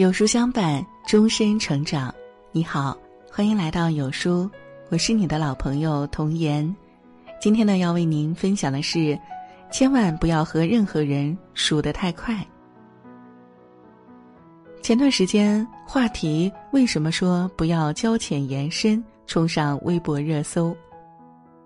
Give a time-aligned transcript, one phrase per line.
[0.00, 2.10] 有书相伴，终身成长。
[2.52, 2.96] 你好，
[3.30, 4.50] 欢迎来到有书，
[4.88, 6.74] 我是你的老朋友童言。
[7.38, 9.20] 今天呢，要为您分享的是，
[9.70, 12.34] 千万不要和任何人熟得太快。
[14.80, 20.74] 前段时间，话题为什么说不要交浅言深，冲上微博热搜，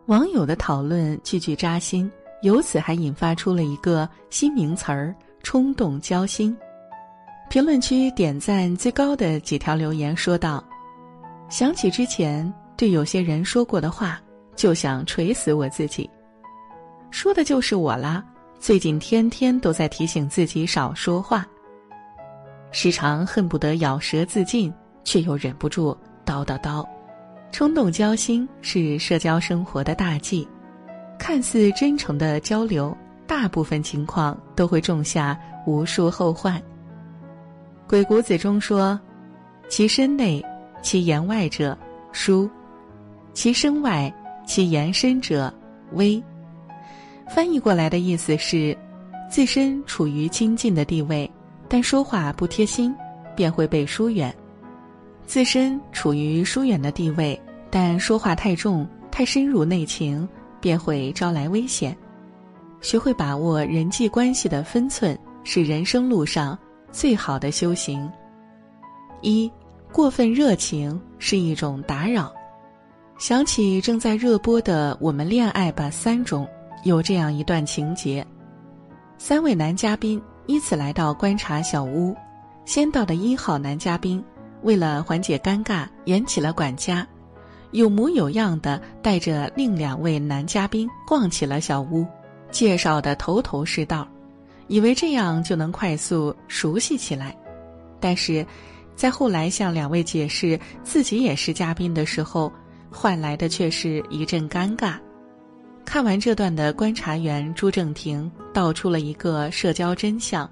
[0.06, 2.10] 网友的讨论句句扎心，
[2.42, 5.14] 由此还引发出了一个新名词儿——
[5.44, 6.56] 冲动交心。
[7.48, 10.64] 评论区点赞最高的几条留言说道
[11.48, 14.20] ：“想起之前对有些人说过的话，
[14.56, 16.08] 就想锤死我自己。
[17.12, 18.24] 说的就是我啦！
[18.58, 21.46] 最近天天都在提醒自己少说话，
[22.72, 24.72] 时常恨不得咬舌自尽，
[25.04, 26.84] 却又忍不住叨叨叨。
[27.52, 30.48] 冲动交心是社交生活的大忌，
[31.20, 32.96] 看似真诚的交流，
[33.28, 36.60] 大部分情况都会种下无数后患。”
[37.86, 38.98] 《鬼谷子》中说
[39.68, 40.42] ：“其身内，
[40.82, 41.76] 其言外者
[42.12, 42.48] 疏；
[43.34, 44.12] 其身外，
[44.46, 45.52] 其言深者
[45.92, 46.22] 微。”
[47.28, 48.76] 翻译过来的意思是：
[49.30, 51.30] 自身处于亲近的地位，
[51.68, 52.94] 但说话不贴心，
[53.36, 54.32] 便会被疏远；
[55.26, 60.26] 自身处于疏远的地位，但说话太重、太深入内情，
[60.58, 61.94] 便会招来危险。
[62.80, 66.58] 学会把握人际关系的分寸，是人生路上。
[66.94, 68.08] 最好的修行，
[69.20, 69.50] 一
[69.92, 72.32] 过分热情是一种打扰。
[73.18, 76.48] 想起正在热播的《我们恋爱吧》三中，
[76.84, 78.24] 有这样一段情节：
[79.18, 82.14] 三位男嘉宾依次来到观察小屋，
[82.64, 84.24] 先到的一号男嘉宾
[84.62, 87.04] 为了缓解尴尬，演起了管家，
[87.72, 92.06] 有模有样的带着另两位男嘉宾逛起了小屋，
[92.52, 94.06] 介绍的头头是道。
[94.66, 97.36] 以为这样就能快速熟悉起来，
[98.00, 98.46] 但是，
[98.96, 102.52] 在后来向两位解释自己也是嘉宾的时候，
[102.90, 104.94] 换来的却是一阵尴尬。
[105.84, 110.48] 看完这段的观察员朱正廷道出了一个社交真相：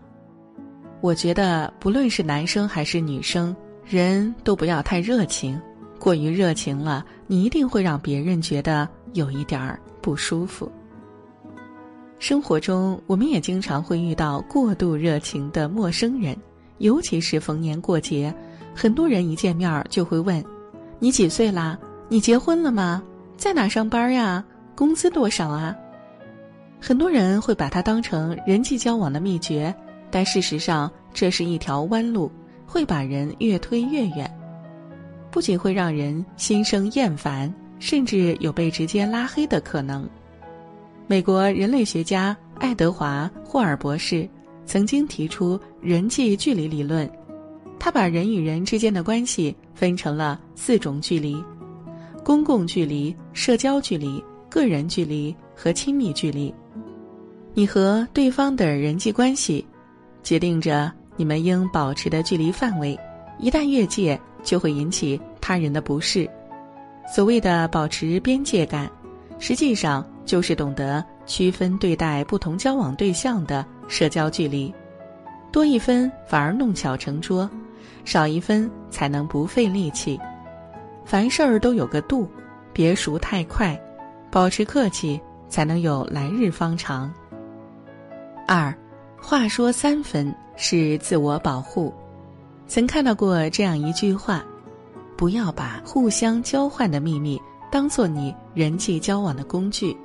[1.01, 5.59] 我觉得不论是男生还是女生，人都不要太热情，
[5.99, 10.71] 过于热情了，你一定会让别人觉得有一点儿不舒服。
[12.23, 16.37] 生活中，我们也经常会遇到过度热情的陌生人，
[16.79, 18.33] 尤其是逢年过节，
[18.73, 20.41] 很多人一见面就会问
[21.01, 21.77] ：“你几岁啦？
[22.09, 23.03] 你结婚了吗？
[23.37, 24.45] 在哪上班呀？
[24.77, 25.75] 工资多少啊？”
[26.81, 29.75] 很多人会把它当成人际交往的秘诀，
[30.09, 32.31] 但事实上，这是一条弯路，
[32.65, 34.33] 会把人越推越远，
[35.29, 40.09] 不仅会让人心生厌烦，甚至有被直接拉黑的可能。
[41.07, 44.29] 美国人类学家爱德华·霍尔博士
[44.65, 47.11] 曾经提出人际距离理论，
[47.79, 51.43] 他把人与人之间的关系分成了四种距离：
[52.25, 56.55] 公共距离、社交距离、个人距离和亲密距离。
[57.53, 59.67] 你和对方的人际关系，
[60.23, 62.99] 决定着你们应保持的距离范围。
[63.39, 66.31] 一旦越界，就会引起他人的不适。
[67.13, 68.91] 所谓的保持边界感。
[69.39, 74.73] 实际上就是懂得区分对待不同交往对象的社交距离，
[75.51, 77.49] 多一分反而弄巧成拙，
[78.05, 80.19] 少一分才能不费力气。
[81.05, 82.29] 凡事儿都有个度，
[82.73, 83.81] 别熟太快，
[84.31, 87.13] 保持客气才能有来日方长。
[88.47, 88.75] 二，
[89.21, 91.93] 话说三分是自我保护。
[92.67, 94.45] 曾看到过这样一句话：
[95.17, 97.41] 不要把互相交换的秘密。
[97.71, 99.97] 当做你人际交往的工具。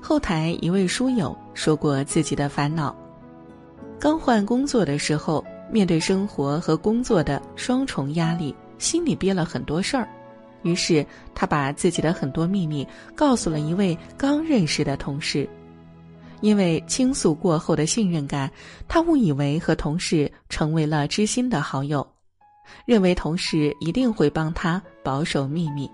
[0.00, 2.94] 后台一位书友说过自己的烦恼：
[3.98, 10.08] 刚换工作的时候，面对生活和工作的双重压力，心里憋了很多事儿。
[10.62, 15.48] 于是他把自己的很多秘密告诉了一位刚认识的同事。
[16.40, 18.50] 因为倾诉过后的信任感，
[18.86, 22.06] 他误以为和同事成为了知心的好友，
[22.86, 25.90] 认为同事一定会帮他保守秘密。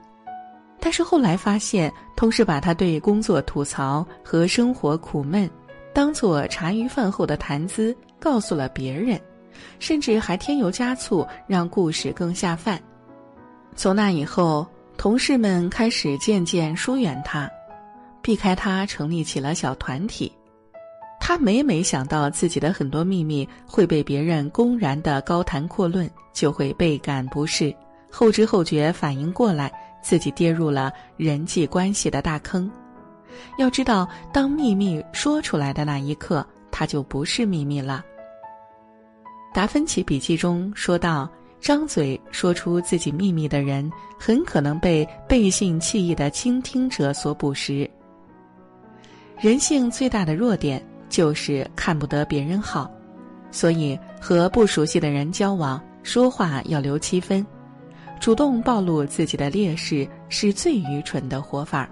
[0.85, 5.49] 但是后来发现，同事把他对工作吐槽和生活苦闷，
[5.95, 9.19] 当做茶余饭后的谈资告诉了别人，
[9.79, 12.79] 甚至还添油加醋，让故事更下饭。
[13.75, 14.67] 从那以后，
[14.99, 17.51] 同事们开始渐渐疏远他，
[18.21, 20.31] 避开他，成立起了小团体。
[21.19, 27.75] 他每每想到自己的很多秘密会被别人公然的高谈阔论，就会倍感不适，
[28.11, 29.73] 后知后觉反应过来。
[30.05, 32.71] 自己跌入了人际关系的大坑。
[33.59, 38.05] 要知道，当秘密说出来的那一刻，它就不是秘密了。
[39.53, 41.29] 达芬奇笔记中说到
[41.61, 47.89] ：“张嘴说出自己秘密的人，很可能被背信弃义的倾听者所捕食。”
[49.41, 52.91] 人性最大的弱点就是看不得别人好，
[53.51, 57.45] 所以和不熟悉的人交往，说话要留七分。
[58.25, 61.87] 主动暴露自己的劣势是最愚蠢的活法。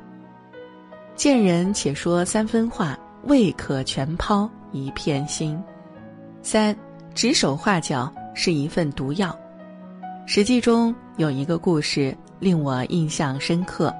[1.14, 5.62] 见人且说三分话，未可全抛一片心。
[6.40, 6.74] 三，
[7.14, 9.28] 指手画脚是一份毒药。
[10.24, 13.94] 《史记》中有一个故事令我印象深刻。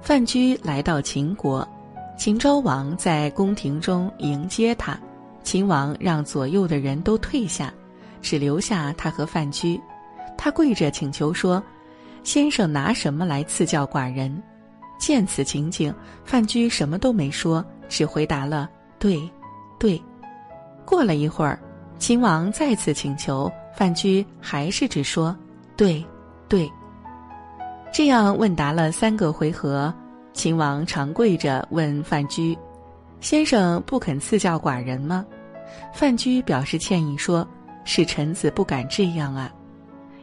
[0.00, 1.68] 范雎来到秦国，
[2.16, 4.96] 秦昭王在宫廷中迎接他，
[5.42, 7.74] 秦王让左右的人都退下，
[8.20, 9.80] 只留下他和范雎。
[10.42, 11.62] 他跪着请求说
[12.24, 14.42] ：“先生拿什么来赐教寡人？”
[14.98, 15.94] 见此情景，
[16.24, 18.68] 范雎什么都没说，只回答了
[18.98, 19.22] “对，
[19.78, 20.02] 对”。
[20.84, 21.56] 过了一会儿，
[21.96, 25.36] 秦王再次请求，范雎还是只说
[25.78, 26.04] “对，
[26.48, 26.68] 对”。
[27.94, 29.94] 这样问答了三个回合，
[30.32, 32.58] 秦王常跪着问范雎
[33.22, 35.24] ：“先生不肯赐教寡人吗？”
[35.94, 37.46] 范雎表示歉意说
[37.86, 39.48] ：“是臣子不敢这样啊。”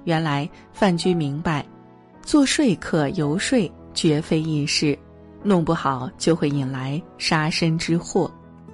[0.06, 1.66] 原来范雎明白，
[2.22, 4.98] 做说客游说绝非易事，
[5.44, 8.32] 弄不好就会引来杀身之祸。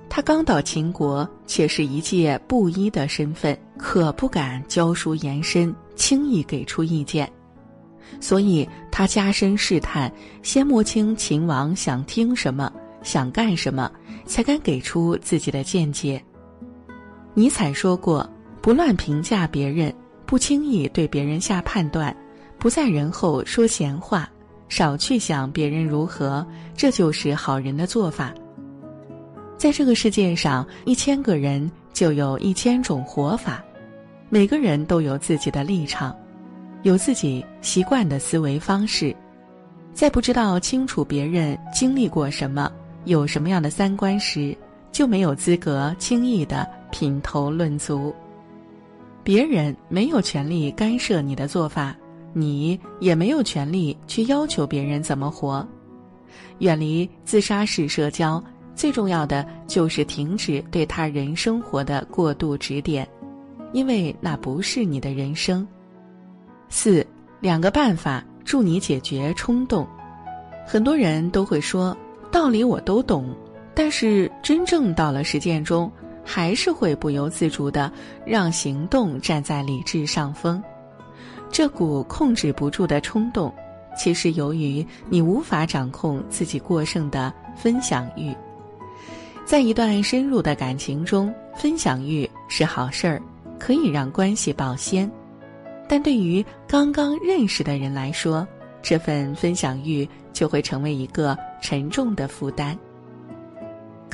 [0.09, 7.29] 他刚到秦国，且是一介布衣的身份，可不敢教书言身，轻易给出意见。
[8.21, 10.11] 所以他加深试探，
[10.41, 12.71] 先摸清秦王想听什么，
[13.01, 13.91] 想干什么，
[14.25, 16.23] 才敢给出自己的见解。
[17.33, 18.29] 尼采说过
[18.61, 19.93] ：“不乱评价别人。”
[20.25, 22.15] 不轻易对别人下判断，
[22.57, 24.29] 不在人后说闲话，
[24.69, 26.45] 少去想别人如何，
[26.75, 28.33] 这就是好人的做法。
[29.57, 33.63] 在这个世界上，一千个人就有一千种活法，
[34.29, 36.15] 每个人都有自己的立场，
[36.83, 39.15] 有自己习惯的思维方式。
[39.93, 42.69] 在不知道清楚别人经历过什么、
[43.05, 44.57] 有什么样的三观时，
[44.91, 48.13] 就没有资格轻易的品头论足。
[49.25, 51.95] 别人没有权利干涉你的做法，
[52.31, 55.67] 你也没有权利去要求别人怎么活。
[56.59, 58.41] 远离自杀式社交，
[58.75, 63.07] 最重要的就是停止对他人生活的过度指点，
[63.73, 65.67] 因为那不是你的人生。
[66.69, 67.03] 四
[67.39, 69.87] 两个办法助你解决冲动。
[70.67, 71.97] 很多人都会说
[72.31, 73.35] 道理我都懂，
[73.73, 75.91] 但是真正到了实践中。
[76.25, 77.89] 还是会不由自主的
[78.25, 80.61] 让行动站在理智上风，
[81.51, 83.53] 这股控制不住的冲动，
[83.95, 88.35] 其实由于你无法掌控自己过剩的分享欲。
[89.45, 93.21] 在一段深入的感情中，分享欲是好事儿，
[93.59, 95.07] 可以让关系保鲜；
[95.87, 98.45] 但对于刚刚认识的人来说，
[98.81, 102.75] 这份分享欲就会成为一个沉重的负担。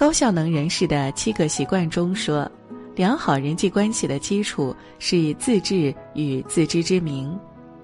[0.01, 2.51] 高效能人士的七个习惯中说，
[2.95, 7.39] 良好人际关系的基础是自制与自知之明，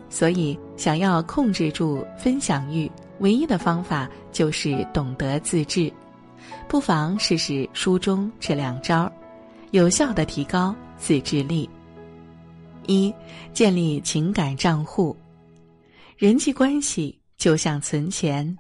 [0.10, 5.94] 所以想要控制住分享欲，唯一的方法就是懂得自制。
[6.68, 9.12] 不妨试试书中这两招，
[9.69, 11.69] 有效的提高自制力。
[12.88, 13.14] 一、
[13.54, 15.16] 建立情感账户。
[16.18, 18.57] 人际关系就像存钱，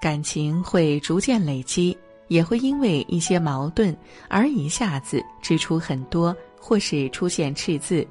[0.00, 1.96] 感情会逐渐累积。
[2.28, 3.96] 也会因为一些矛盾
[4.28, 8.06] 而一下子支出很多，或是出现赤字。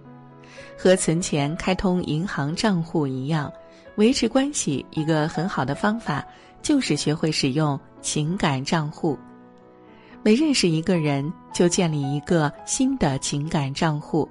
[0.78, 3.52] 和存钱、开通银行账户一样，
[3.96, 6.26] 维持关系一个很好的方法
[6.62, 9.18] 就是学会使用情感账户。
[10.24, 14.28] 每认识一个人，就建立一个新的情感账户。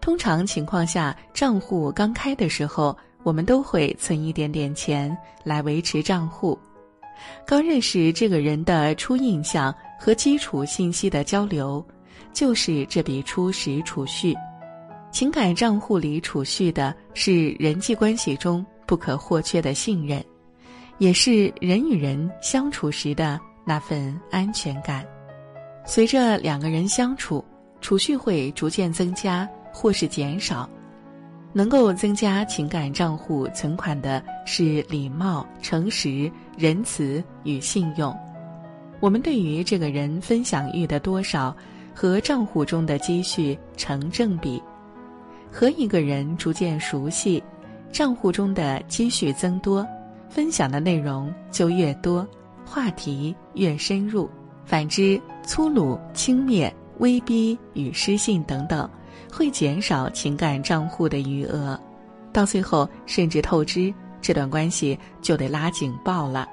[0.00, 6.58] 通常情况下，账户刚开的时候，我们都会存一点点钱来维持账户。
[7.46, 11.84] 刚认识这个人的初印象和基础信息的交流，
[12.32, 14.34] 就是这笔初始储蓄。
[15.10, 20.24] 情感账户里储蓄的是人际关系中不可或缺的信任，
[20.98, 25.06] 也是人与人相处时的那份安全感。
[25.84, 27.44] 随着两个人相处，
[27.80, 30.68] 储蓄会逐渐增加或是减少。
[31.52, 38.16] 能够增加情感账户存款的是礼貌、诚实、仁慈与信用。
[39.00, 41.54] 我们对于这个人分享欲的多少，
[41.94, 44.62] 和账户中的积蓄成正比。
[45.50, 47.42] 和一个人逐渐熟悉，
[47.90, 49.86] 账户中的积蓄增多，
[50.30, 52.26] 分享的内容就越多，
[52.64, 54.30] 话题越深入。
[54.64, 58.88] 反之，粗鲁、轻蔑、威逼与失信等等。
[59.32, 61.78] 会减少情感账户的余额，
[62.32, 66.46] 到最后甚至透支，这段关系就得拉警报了。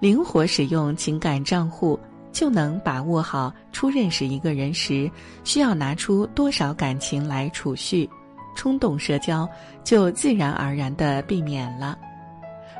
[0.00, 1.98] 灵活使用情感账户，
[2.32, 5.08] 就能把握好初认识一个人时
[5.44, 8.08] 需要拿出多少感情来储蓄，
[8.56, 9.48] 冲动社交
[9.84, 11.96] 就自然而然的避免了。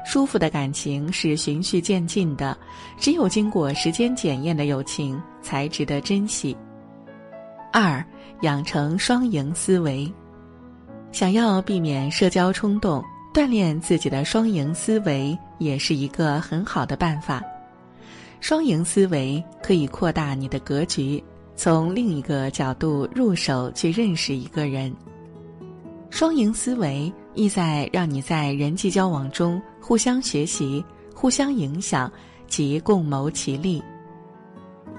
[0.04, 2.56] 舒服的感情是循序渐进的，
[2.98, 6.56] 只有经过时间检验的友情才值得珍惜。
[7.72, 8.04] 二，
[8.42, 10.12] 养成双赢思维。
[11.12, 17.42] 想要避免社交冲动，锻炼自己的双赢思维也是一个很好的办法。
[18.40, 21.22] 双赢思维可以扩大你的格局，
[21.54, 24.94] 从另一个角度入手去认识一个人。
[26.08, 30.84] 双赢思维意在让你在人际交往中互相学习、
[31.14, 32.10] 互相影响
[32.48, 33.82] 及共谋其利。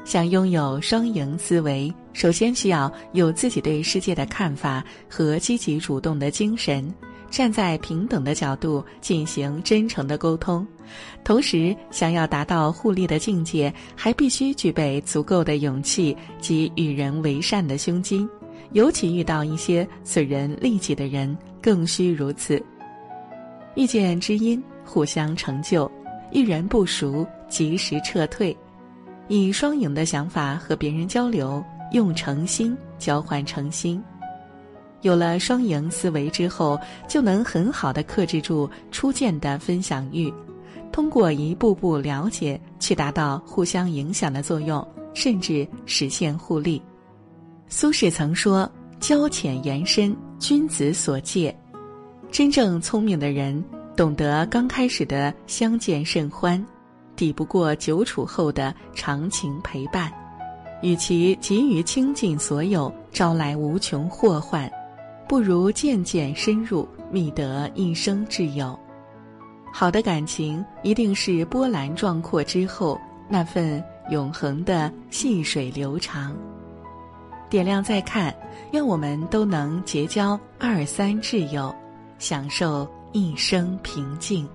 [0.06, 6.94] 想拥有双赢思维，首先需要有自己对世界的看法和积极主动的精神，
[7.30, 10.66] 站在平等的角度进行真诚的沟通。
[11.24, 18.28] 同时，想要达到互利的境界，还必须具备足够的勇气及与人为善的胸襟。
[18.74, 22.62] 尤其遇到一些损人利己的人，更需如此。
[23.76, 25.90] 遇见知音，互相成就；
[26.32, 28.56] 遇人不熟，及时撤退。
[29.28, 34.04] 以双赢的想法和别人交流，用诚心交换诚心。
[35.02, 40.32] 有了双赢思维之后，就能很好的克制住初见的分享欲，
[40.92, 46.80] 通过一步步了解，去达到互相影响的作用，甚至实现互利。
[47.68, 48.70] 苏轼曾说
[49.00, 51.56] ：“交浅言深，君子所戒。”
[52.30, 53.64] 真正聪明的人，
[53.98, 56.64] 懂得刚开始的相见甚欢，
[57.16, 60.12] 抵不过久处后的长情陪伴。
[60.82, 64.72] 与其急于倾尽所有，招来无穷祸患，
[65.28, 68.78] 不如渐渐深入，觅得一生挚友。
[69.74, 76.36] 好的感情一定是波澜壮阔之后那份永恒的细水流长。
[77.50, 78.36] 点亮再看，
[78.72, 81.74] 愿我们都能结交二三挚友，
[82.18, 84.48] 享受一生平静。